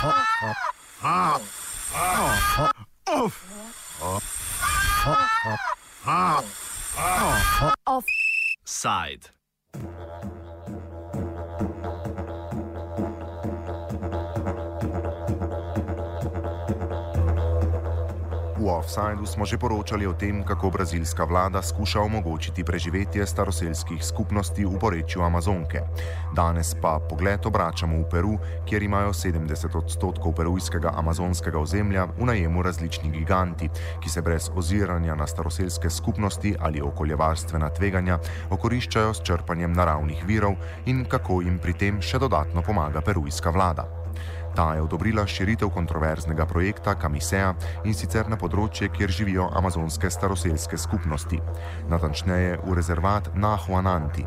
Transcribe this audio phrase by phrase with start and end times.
[0.00, 0.54] はっはっ
[1.02, 1.59] はっ
[18.60, 24.60] V Offsideu smo že poročali o tem, kako brazilska vlada skuša omogočiti preživetje staroseljskih skupnosti
[24.60, 25.80] v porečju Amazonke.
[26.36, 28.36] Danes pa pogled obračamo v Peru,
[28.68, 35.16] kjer imajo 70 odstotkov perujskega amazonskega ozemlja v najemu različni giganti, ki se brez oziranja
[35.16, 38.20] na staroseljske skupnosti ali okoljevarstvena tveganja
[38.52, 43.99] okoriščajo s črpanjem naravnih virov in kako jim pri tem še dodatno pomaga perujska vlada.
[44.56, 47.54] Ta je odobrila širitev kontroverznega projekta Kamiseja
[47.84, 51.38] in sicer na področje, kjer živijo amazonske staroseljske skupnosti,
[51.88, 54.26] natančneje v rezervat Nahuananti.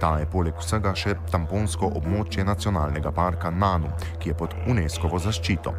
[0.00, 5.74] Ta je poleg vsega še tamponsko območje nacionalnega parka Nanu, ki je pod UNESCO-vo zaščito.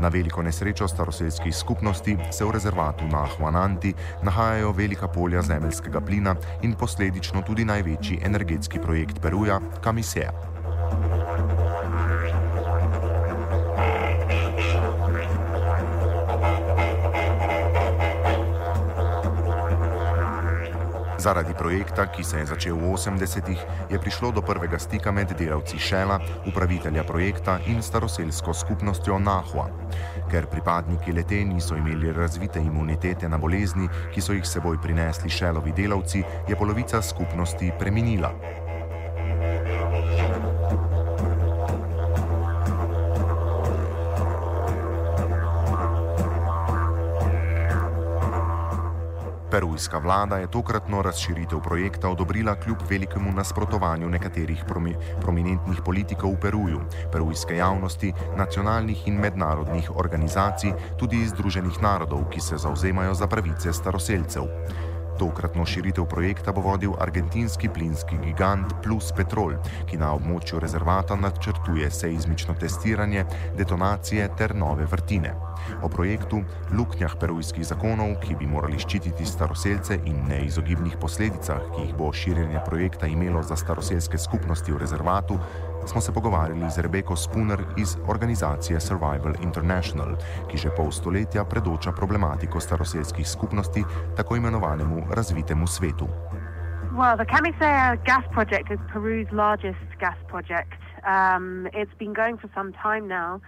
[0.00, 6.74] Na veliko nesrečo staroseljskih skupnosti se v rezervatu Nahuananti nahajajo velika polja zemeljskega plina in
[6.74, 10.32] posledično tudi največji energetski projekt Peruja, Kamiseja.
[21.20, 23.60] Zaradi projekta, ki se je začel v 80-ih,
[23.92, 26.16] je prišlo do prvega stika med delavci Šela,
[26.48, 29.68] upravitelja projekta in staroselsko skupnostjo Nahua.
[30.32, 35.76] Ker pripadniki lete niso imeli razvite imunitete na bolezni, ki so jih seboj prinesli Šelovi
[35.76, 38.32] delavci, je polovica skupnosti preminila.
[49.60, 56.40] Perujska vlada je tokratno razširitev projekta odobrila kljub velikemu nasprotovanju nekaterih promi prominentnih politikov v
[56.40, 56.80] Peruju,
[57.12, 64.48] perujske javnosti, nacionalnih in mednarodnih organizacij, tudi Združenih narodov, ki se zauzemajo za pravice staroseljcev.
[65.18, 69.54] Tokratno širitev projekta bo vodil argentinski plinski gigant Plus Petrol,
[69.90, 73.24] ki na območju rezervata načrtuje seizmično testiranje,
[73.58, 75.34] detonacije ter nove vrtine.
[75.82, 81.96] O projektu, luknjah perujskih zakonov, ki bi morali ščititi staroseljce in neizogibnih posledicah, ki jih
[81.98, 85.38] bo širjenje projekta imelo za staroseljske skupnosti v rezervatu,
[85.86, 90.16] smo se pogovarjali z Rebeko Spooner iz organizacije Survival International,
[90.50, 93.84] ki že pol stoletja predoča problematiko staroseljskih skupnosti
[94.16, 96.08] tako imenovanemu razvitemu svetu.
[96.92, 100.80] Well, the Camisea gas project is Peru's largest gas project.
[101.06, 103.40] Um, it's been going for some time now.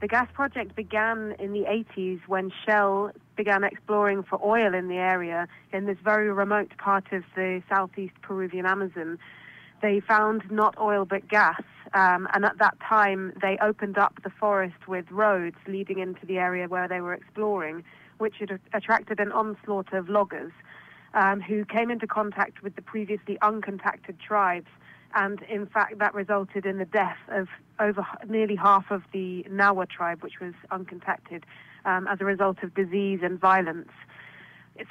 [0.00, 1.64] The gas project began in the
[1.96, 7.12] 80s when Shell began exploring for oil in the area in this very remote part
[7.12, 9.18] of the southeast Peruvian Amazon.
[9.82, 11.62] They found not oil but gas,
[11.94, 16.38] um, and at that time they opened up the forest with roads leading into the
[16.38, 17.84] area where they were exploring,
[18.18, 20.52] which had attracted an onslaught of loggers
[21.14, 24.68] um, who came into contact with the previously uncontacted tribes.
[25.14, 27.48] And in fact, that resulted in the death of
[27.80, 31.44] over nearly half of the Nahua tribe, which was uncontacted,
[31.84, 33.88] um, as a result of disease and violence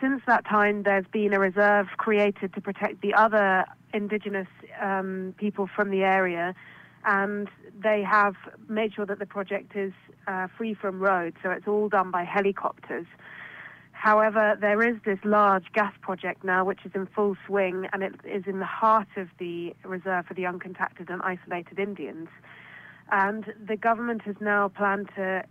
[0.01, 4.47] since that time, there's been a reserve created to protect the other indigenous
[4.81, 6.53] um, people from the area,
[7.05, 7.47] and
[7.81, 8.35] they have
[8.67, 9.93] made sure that the project is
[10.27, 13.05] uh, free from roads, so it's all done by helicopters.
[13.91, 18.13] However, there is this large gas project now which is in full swing and it
[18.25, 22.29] is in the heart of the reserve for the uncontacted and isolated Indians.
[23.11, 25.43] And the government has now planned to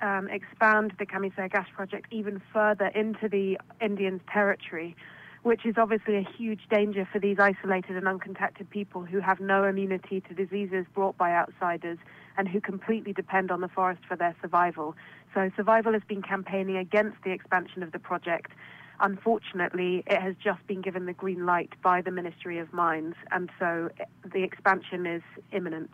[0.00, 4.96] um, expand the Camisea gas project even further into the Indians' territory,
[5.42, 9.64] which is obviously a huge danger for these isolated and uncontacted people who have no
[9.64, 11.98] immunity to diseases brought by outsiders
[12.36, 14.94] and who completely depend on the forest for their survival.
[15.34, 18.52] So, survival has been campaigning against the expansion of the project.
[19.00, 23.50] Unfortunately, it has just been given the green light by the Ministry of Mines, and
[23.58, 23.90] so
[24.32, 25.90] the expansion is imminent.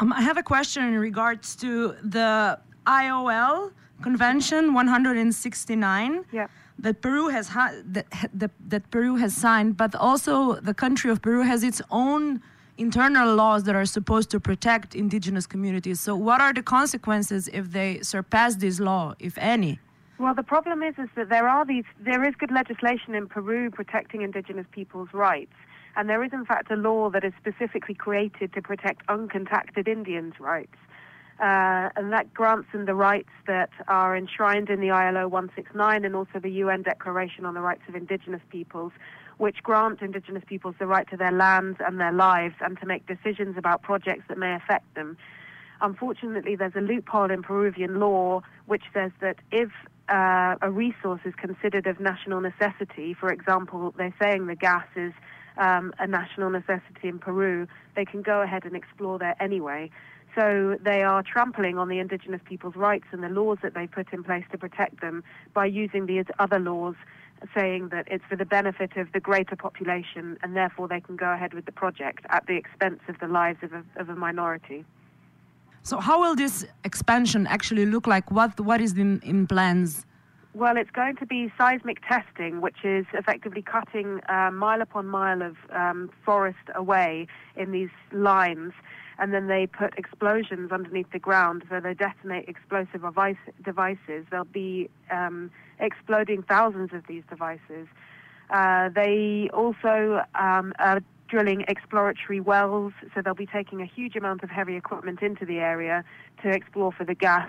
[0.00, 3.70] Um, I have a question in regards to the ILO
[4.02, 6.48] Convention 169 yeah.
[6.82, 11.22] That Peru has ha- that, that, that Peru has signed, but also the country of
[11.22, 12.42] Peru has its own
[12.76, 16.00] internal laws that are supposed to protect indigenous communities.
[16.00, 19.78] So, what are the consequences if they surpass this law, if any?
[20.18, 21.84] Well, the problem is, is that there are these.
[22.00, 25.54] There is good legislation in Peru protecting indigenous people's rights,
[25.96, 30.34] and there is in fact a law that is specifically created to protect uncontacted Indians'
[30.40, 30.76] rights.
[31.42, 36.14] Uh, and that grants them the rights that are enshrined in the ILO 169 and
[36.14, 38.92] also the UN Declaration on the Rights of Indigenous Peoples,
[39.38, 43.04] which grant Indigenous peoples the right to their lands and their lives and to make
[43.08, 45.16] decisions about projects that may affect them.
[45.80, 49.72] Unfortunately, there's a loophole in Peruvian law which says that if
[50.08, 55.12] uh, a resource is considered of national necessity, for example, they're saying the gas is
[55.56, 57.66] um, a national necessity in Peru,
[57.96, 59.90] they can go ahead and explore there anyway.
[60.34, 64.12] So they are trampling on the indigenous people's rights and the laws that they put
[64.12, 66.94] in place to protect them by using these other laws
[67.54, 71.32] saying that it's for the benefit of the greater population and therefore they can go
[71.32, 74.84] ahead with the project at the expense of the lives of a, of a minority.
[75.82, 78.30] So how will this expansion actually look like?
[78.30, 80.06] What what is in, in plans?
[80.54, 85.40] Well, it's going to be seismic testing, which is effectively cutting uh, mile upon mile
[85.40, 87.26] of um, forest away
[87.56, 88.74] in these lines,
[89.18, 91.64] and then they put explosions underneath the ground.
[91.70, 93.00] So they detonate explosive
[93.64, 94.26] devices.
[94.30, 95.50] They'll be um,
[95.80, 97.88] exploding thousands of these devices.
[98.50, 104.42] Uh, they also um, are drilling exploratory wells, so they'll be taking a huge amount
[104.42, 106.04] of heavy equipment into the area
[106.42, 107.48] to explore for the gas.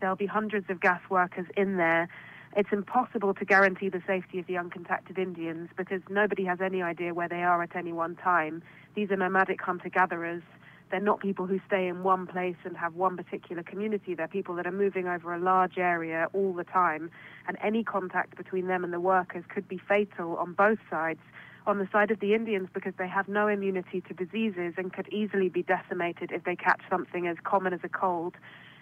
[0.00, 2.10] There'll be hundreds of gas workers in there.
[2.54, 7.14] It's impossible to guarantee the safety of the uncontacted Indians because nobody has any idea
[7.14, 8.62] where they are at any one time.
[8.94, 10.42] These are nomadic hunter gatherers.
[10.90, 14.14] They're not people who stay in one place and have one particular community.
[14.14, 17.10] They're people that are moving over a large area all the time.
[17.48, 21.20] And any contact between them and the workers could be fatal on both sides
[21.66, 25.08] on the side of the Indians because they have no immunity to diseases and could
[25.08, 28.34] easily be decimated if they catch something as common as a cold.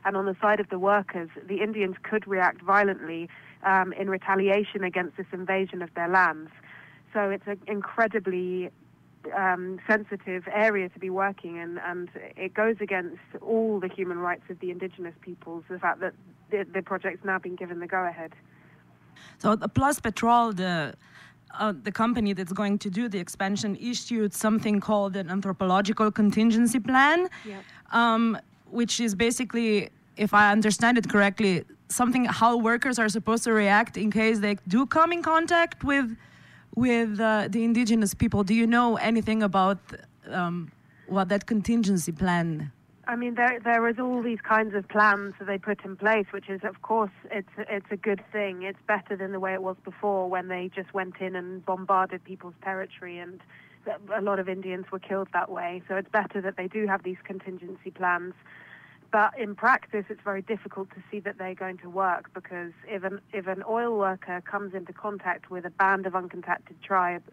[0.05, 3.29] And on the side of the workers, the Indians could react violently
[3.65, 6.51] um, in retaliation against this invasion of their lands.
[7.13, 8.71] So it's an incredibly
[9.37, 14.45] um, sensitive area to be working in, and it goes against all the human rights
[14.49, 15.65] of the indigenous peoples.
[15.69, 16.15] The fact that
[16.51, 18.33] the, the project's now been given the go-ahead.
[19.39, 20.95] So the Pluspetrol, the
[21.59, 26.79] uh, the company that's going to do the expansion issued something called an anthropological contingency
[26.79, 27.65] plan, yep.
[27.91, 28.39] um,
[28.71, 33.97] which is basically, if I understand it correctly, something how workers are supposed to react
[33.97, 36.17] in case they do come in contact with
[36.77, 38.45] with uh, the indigenous people.
[38.45, 39.79] Do you know anything about
[40.29, 40.71] um,
[41.09, 42.71] what that contingency plan
[43.11, 46.27] I mean, there there is all these kinds of plans that they put in place,
[46.31, 48.63] which is, of course, it's it's a good thing.
[48.63, 52.23] It's better than the way it was before, when they just went in and bombarded
[52.23, 53.41] people's territory, and
[54.15, 55.83] a lot of Indians were killed that way.
[55.89, 58.35] So it's better that they do have these contingency plans.
[59.13, 63.03] But in practice, it's very difficult to see that they're going to work because if
[63.03, 67.33] an if an oil worker comes into contact with a band of uncontacted tribes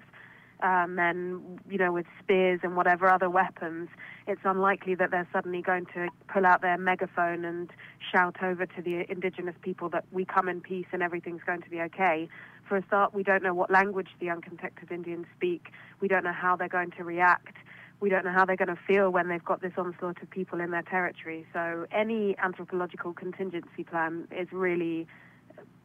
[0.62, 3.90] um, men, you know, with spears and whatever other weapons,
[4.26, 7.70] it's unlikely that they're suddenly going to pull out their megaphone and
[8.12, 11.70] shout over to the indigenous people that we come in peace and everything's going to
[11.70, 12.28] be okay.
[12.68, 15.72] For a start, we don't know what language the uncontacted Indians speak.
[16.02, 17.56] We don't know how they're going to react.
[18.00, 20.60] We don't know how they're going to feel when they've got this onslaught of people
[20.60, 21.46] in their territory.
[21.54, 25.08] So any anthropological contingency plan is really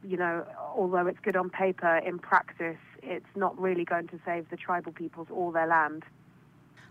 [0.03, 0.45] you know,
[0.75, 4.91] although it's good on paper, in practice, it's not really going to save the tribal
[4.91, 6.03] peoples or their land.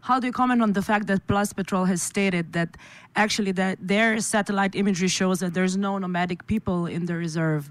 [0.00, 2.77] How do you comment on the fact that Pluspetrol has stated that
[3.15, 7.71] actually that their satellite imagery shows that there's no nomadic people in the reserve?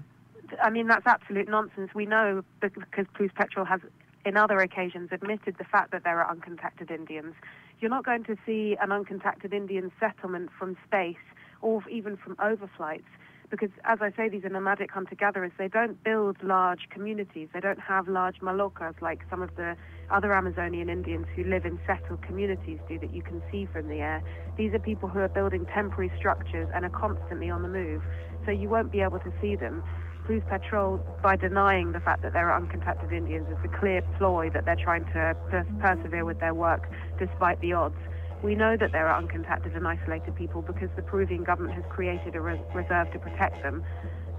[0.62, 1.90] I mean, that's absolute nonsense.
[1.94, 3.80] We know because Pluspetrol has,
[4.24, 7.34] in other occasions, admitted the fact that there are uncontacted Indians.
[7.80, 11.16] You're not going to see an uncontacted Indian settlement from space
[11.60, 13.04] or even from overflights
[13.52, 15.52] because, as I say, these are nomadic hunter-gatherers.
[15.58, 17.48] They don't build large communities.
[17.52, 19.76] They don't have large malokas like some of the
[20.10, 23.96] other Amazonian Indians who live in settled communities do that you can see from the
[23.96, 24.22] air.
[24.56, 28.02] These are people who are building temporary structures and are constantly on the move,
[28.46, 29.84] so you won't be able to see them.
[30.28, 34.64] Pluspetrol, by denying the fact that there are uncontacted Indians, is a clear ploy that
[34.64, 35.36] they're trying to
[35.80, 36.88] persevere with their work
[37.18, 37.96] despite the odds.
[38.42, 42.34] We know that there are uncontacted and isolated people because the Peruvian government has created
[42.34, 43.84] a re- reserve to protect them.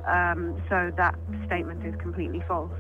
[0.08, 2.72] Um, so that statement is completely false.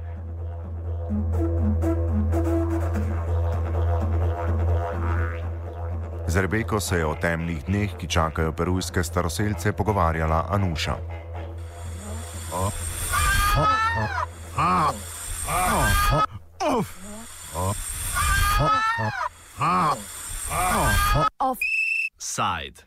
[6.28, 11.23] Z Rebeko se je o temnih dneh, ki čakajo perujske staroseljce, pogovarjala Anuša.
[22.34, 22.84] Offside.